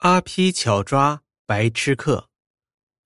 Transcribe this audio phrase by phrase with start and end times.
[0.00, 2.26] 阿批巧抓白吃客。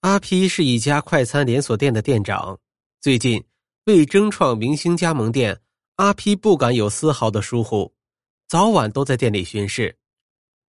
[0.03, 2.57] 阿批是一家快餐连锁店的店长。
[3.01, 3.43] 最近
[3.87, 5.61] 为争创明星加盟店，
[5.97, 7.93] 阿批不敢有丝毫的疏忽，
[8.47, 9.99] 早晚都在店里巡视。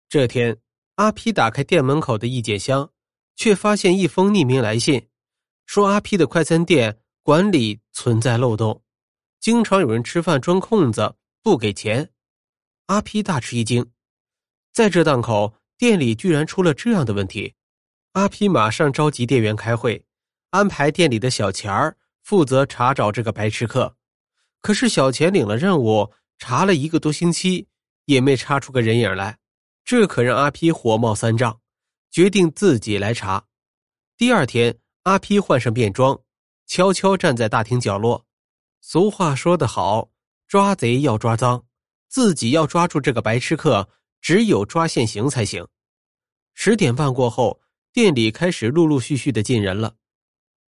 [0.07, 0.57] 这天，
[0.95, 2.89] 阿批打开店门口的意见箱，
[3.35, 5.05] 却发现一封匿名来信，
[5.65, 8.81] 说阿批的快餐店管理存在漏洞，
[9.41, 12.09] 经常有人吃饭钻空子不给钱。
[12.85, 13.85] 阿批大吃一惊，
[14.71, 15.53] 在这档口。
[15.83, 17.55] 店里居然出了这样的问题，
[18.13, 20.01] 阿皮马上召集店员开会，
[20.51, 23.93] 安排店里的小钱儿负责查找这个白痴客。
[24.61, 27.67] 可是小钱领了任务，查了一个多星期，
[28.05, 29.37] 也没查出个人影来，
[29.83, 31.59] 这可让阿皮火冒三丈，
[32.09, 33.43] 决定自己来查。
[34.15, 36.17] 第二天，阿皮换上便装，
[36.65, 38.25] 悄悄站在大厅角落。
[38.79, 40.11] 俗话说得好，
[40.47, 41.61] 抓贼要抓赃，
[42.07, 43.89] 自己要抓住这个白痴客，
[44.21, 45.67] 只有抓现行才行。
[46.53, 49.95] 十点半过后，店里开始陆陆续续的进人了。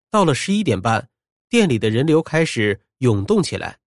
[0.10, 1.10] 到了十一点半，
[1.50, 3.80] 店里的人流开始涌动起来。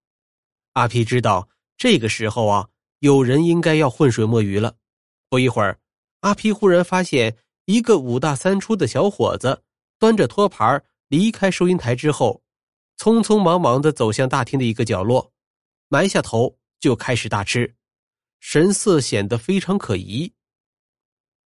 [0.75, 2.69] 阿皮知道这个时候啊，
[3.01, 4.77] 有人应该要浑水摸鱼了。
[5.29, 5.79] 不一会儿，
[6.21, 9.63] 阿皮忽然发现一个五大三粗的小伙子
[9.99, 12.43] 端着托盘离开收银台之后，
[12.97, 15.33] 匆匆忙忙的走向大厅的一个角落，
[15.89, 17.75] 埋下头就开始大吃，
[18.41, 20.33] 神色显得非常可疑。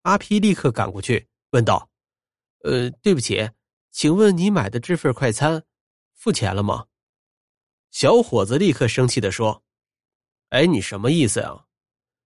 [0.03, 1.91] 阿皮立刻赶过去，问道
[2.65, 3.51] ：“呃，对不起，
[3.91, 5.65] 请问你买的这份快餐
[6.15, 6.87] 付钱了吗？”
[7.91, 9.63] 小伙子立刻生气的说
[10.51, 11.67] ：“哎，你什么意思啊？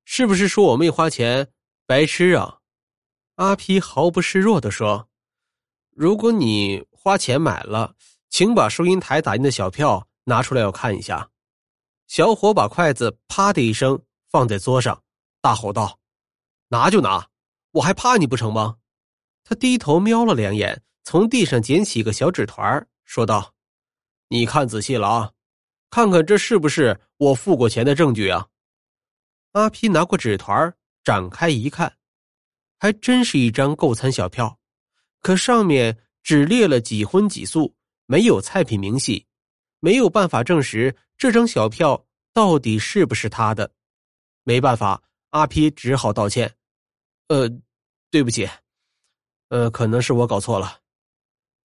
[0.04, 1.52] 是不是说我没花钱
[1.86, 2.60] 白吃啊？”
[3.36, 5.08] 阿皮毫不示弱的说
[5.90, 7.94] ：“如果你花钱买了，
[8.30, 11.30] 请把收银台打印的小票拿出来，我看一下。”
[12.08, 15.02] 小伙把筷子啪的一声放在桌上，
[15.42, 15.98] 大吼道
[16.68, 17.28] ：“拿就拿！”
[17.76, 18.78] 我还怕你不成吗？
[19.44, 23.54] 他低头瞄了两眼，从地上捡起一个小纸团，说道
[24.28, 25.32] ：“你看仔细了啊，
[25.90, 28.48] 看看这是不是我付过钱的证据啊？”
[29.52, 30.74] 阿皮拿过纸团，
[31.04, 31.94] 展开一看，
[32.78, 34.58] 还真是一张购餐小票，
[35.20, 37.74] 可上面只列了几荤几素，
[38.06, 39.26] 没有菜品明细，
[39.80, 43.70] 没有办法证实这张小票到底是不是他的。
[44.44, 46.50] 没办法，阿皮只好道歉
[47.28, 47.46] ：“呃。”
[48.10, 48.48] 对不起，
[49.48, 50.80] 呃，可能是我搞错了。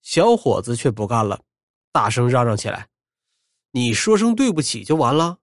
[0.02, 1.40] 小伙子却不干了，
[1.92, 2.88] 大声嚷嚷起来
[3.72, 5.38] ：“你说声对不起就完了？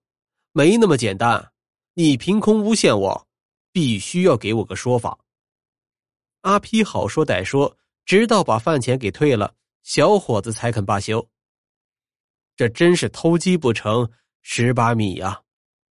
[0.52, 1.52] 没那么简单！
[1.94, 3.28] 你凭空诬陷我，
[3.72, 5.18] 必须要给我个说法。”
[6.42, 11.30] 阿皮好说歹说，直到把饭钱给退了，小伙子才肯罢休。
[12.56, 14.10] 这真是偷鸡不成
[14.44, 15.42] 蚀把米呀！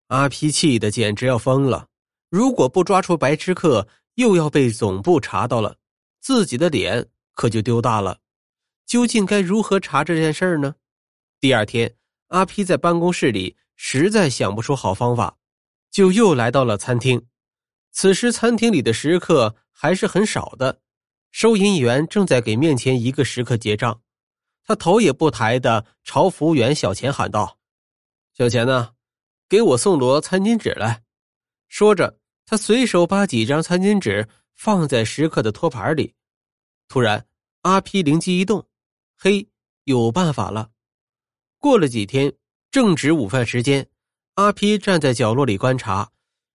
[0.08, 1.88] 阿皮气得简直要疯了。
[2.30, 5.78] 如果不抓出白痴客，又要被总部查到了，
[6.20, 8.20] 自己的脸可就丢大了。
[8.84, 10.74] 究竟该如何查这件事呢？
[11.40, 11.96] 第二天，
[12.30, 15.38] 阿 P 在办公室里实在想不出好方法，
[15.92, 17.28] 就又来到了餐厅。
[17.92, 20.82] 此时，餐厅里的食客还是很少的，
[21.32, 24.02] 收银员正在给面前一个食客结账。
[24.66, 27.60] 他头也不抬的朝服务员小钱喊道
[28.36, 28.94] ：“小钱呢？
[29.48, 31.04] 给我送摞餐巾纸来。”
[31.70, 32.18] 说着。
[32.50, 34.26] 他随手把几张餐巾纸
[34.56, 36.16] 放在食客的托盘里，
[36.88, 37.28] 突然，
[37.64, 38.66] 阿皮灵机一动，
[39.18, 39.46] 嘿，
[39.84, 40.72] 有办法了！
[41.60, 42.34] 过了几天，
[42.72, 43.86] 正值午饭时间，
[44.36, 46.10] 阿皮站在角落里观察。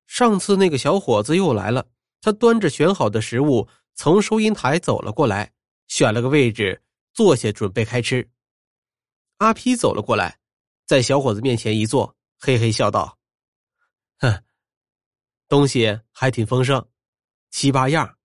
[0.07, 1.87] 上次那个小伙子又来了，
[2.23, 5.53] 他端着选好的食物从收银台走了过来，
[5.89, 6.83] 选了个位置
[7.13, 8.27] 坐下，准备开吃。
[9.37, 10.39] 阿皮走了过来，
[10.87, 13.19] 在小伙子面前一坐，嘿嘿笑道
[14.17, 14.43] ：“哼。”
[15.53, 16.83] 东西还挺丰盛，
[17.51, 18.17] 七八样，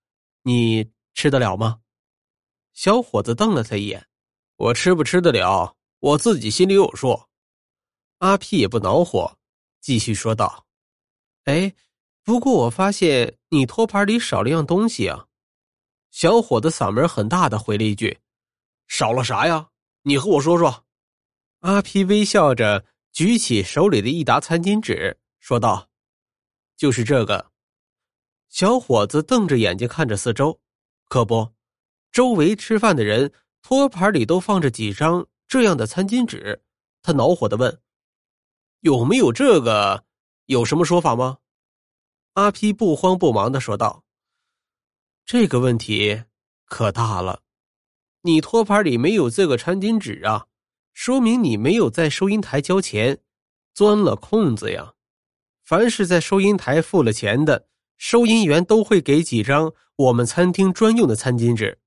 [0.44, 1.78] 你吃得了吗？
[2.72, 4.08] 小伙子瞪了他一眼，
[4.56, 7.24] 我吃不吃得了，我自己心里有数。
[8.20, 9.36] 阿屁也不恼火，
[9.78, 10.64] 继续说道
[11.44, 11.74] ：“哎，
[12.24, 15.26] 不过我发现你托盘里少了样东西啊。”
[16.10, 18.18] 小伙子嗓门很大的回了一句
[18.88, 19.68] ：“少了啥呀？
[20.00, 20.86] 你和我说说。”
[21.60, 25.90] 阿皮微笑着举起手里的一沓餐巾纸，说道。
[26.78, 27.50] 就是这个，
[28.48, 30.60] 小伙子瞪着眼睛看着四周，
[31.08, 31.52] 可不，
[32.12, 33.32] 周围吃饭的人
[33.62, 36.62] 托盘里都放着几张这样的餐巾纸。
[37.02, 37.80] 他恼火的问
[38.80, 40.04] ：“有没有这个？
[40.46, 41.38] 有什么说法吗？”
[42.34, 44.04] 阿皮不慌不忙的说道
[45.26, 46.22] ：“这个问题
[46.64, 47.42] 可大了，
[48.22, 50.46] 你托盘里没有这个餐巾纸啊，
[50.92, 53.20] 说明你没有在收银台交钱，
[53.74, 54.94] 钻了空子呀。”
[55.68, 57.66] 凡是在收银台付了钱的，
[57.98, 61.78] 收银员都会给几张我们餐厅专用的餐巾纸。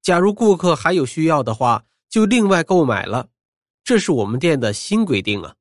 [0.00, 3.28] 假如顾客还有需要的话，就另外购买了。
[3.84, 5.56] 这是我们店的新规定啊！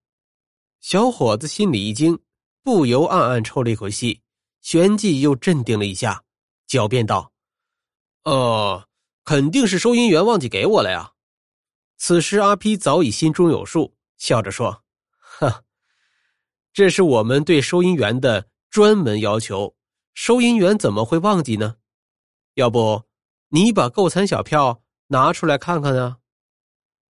[0.79, 2.17] 小伙子心里一惊，
[2.63, 4.21] 不由暗暗抽了一口气，
[4.61, 6.23] 旋即又镇定了一下，
[6.65, 7.33] 狡辩道
[8.23, 8.87] ：“哦，
[9.25, 11.11] 肯定是收银员忘记给我了呀。”
[11.99, 14.81] 此时阿 P 早已心中有数，笑着说
[15.19, 15.63] ：“哈，
[16.73, 19.75] 这是我们对收银员的专门要求，
[20.13, 21.75] 收银员怎么会忘记呢？
[22.53, 23.03] 要不？”
[23.51, 26.19] 你把购餐小票拿出来看看啊！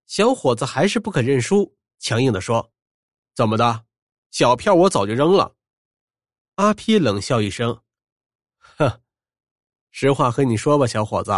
[0.06, 2.72] 小伙子还是不肯认输，强硬的说
[3.36, 3.84] ：“怎么的？
[4.32, 5.58] 小票我早就扔了。”
[6.56, 7.82] 阿 P 冷笑一声
[8.78, 9.02] ：“哼，
[9.92, 11.32] 实话和你说吧，小伙子，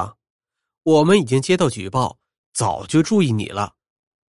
[0.84, 2.20] 我们已经接到举报，
[2.54, 3.74] 早就注意你了。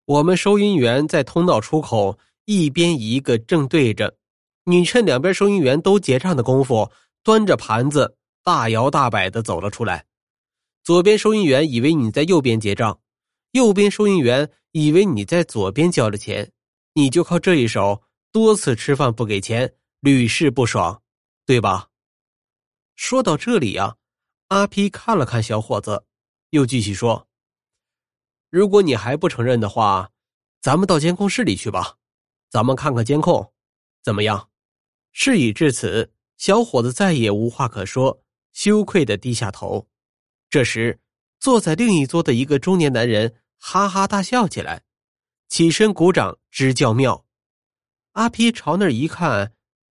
[0.05, 2.19] 我们收银员在通道出口
[2.51, 4.17] 一边一个正对着，
[4.65, 6.91] 你趁两边收银员都结账的功夫，
[7.23, 10.07] 端着盘子大摇大摆的走了出来。”
[10.83, 12.99] 左边收银员以为你在右边结账，
[13.51, 16.51] 右边收银员以为你在左边交了钱，
[16.95, 18.03] 你就靠这一手
[18.33, 21.03] 多次吃饭不给钱，屡试不爽，
[21.45, 21.89] 对吧？
[22.97, 23.95] 说到这里啊，
[24.49, 26.03] 阿皮看了看小伙子，
[26.49, 27.29] 又继续说
[28.49, 30.09] ：“如果你还不承认的话，
[30.63, 31.98] 咱们到监控室里去吧，
[32.49, 33.53] 咱们看看监控，
[34.03, 34.49] 怎么样？”
[35.13, 38.23] 事已至此，小伙子再也无话可说，
[38.53, 39.89] 羞愧的低下头。
[40.49, 41.01] 这时，
[41.41, 44.83] 坐在另一桌的一个中年男人哈哈大笑起来，
[45.49, 47.25] 起身鼓掌直叫妙。
[48.13, 49.53] 阿皮朝那儿一看，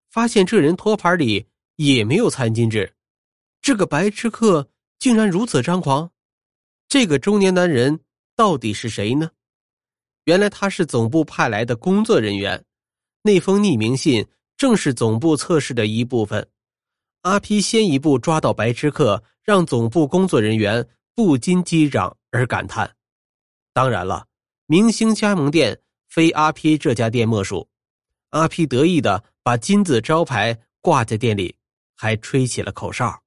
[0.10, 2.96] 发现这人托盘里也没有餐巾纸，
[3.62, 4.70] 这个白痴客
[5.00, 6.12] 竟然如此张狂。
[6.88, 8.02] 这个中年男人
[8.36, 9.32] 到底是谁呢？
[10.26, 12.64] 原来他是总部派来的工作人员，
[13.22, 14.26] 那封匿名信
[14.58, 16.48] 正是总部测试的一部分。
[17.22, 19.24] 阿 P 先一步抓到白痴客。
[19.44, 22.96] 让总部工作人员不禁击掌而感叹。
[23.74, 24.26] 当然了，
[24.68, 27.68] 明星加盟店非阿 P 这家店莫属。
[28.30, 31.58] 阿 P 得意的把金字招牌挂在店里，
[31.94, 33.23] 还吹起了口哨。